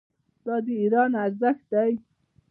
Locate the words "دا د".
0.45-0.67